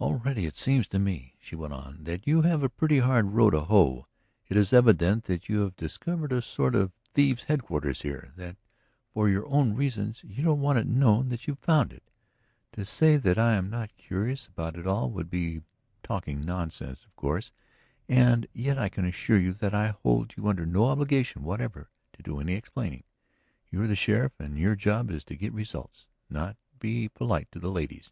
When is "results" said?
25.52-26.08